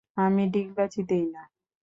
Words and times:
আমি 0.17 0.43
ডিগবাজি 0.53 1.01
দেই 1.09 1.25
না। 1.33 1.43